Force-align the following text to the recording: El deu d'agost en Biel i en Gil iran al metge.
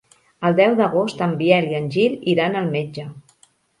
El 0.47 0.55
deu 0.59 0.71
d'agost 0.79 1.21
en 1.27 1.35
Biel 1.41 1.67
i 1.73 1.77
en 1.81 1.91
Gil 1.97 2.17
iran 2.33 2.59
al 2.63 2.73
metge. 2.77 3.07